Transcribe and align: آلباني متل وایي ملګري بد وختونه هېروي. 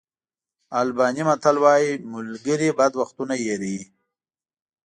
آلباني 0.79 1.21
متل 1.29 1.57
وایي 1.63 1.91
ملګري 2.13 2.69
بد 2.77 2.93
وختونه 3.01 3.33
هېروي. 3.43 3.79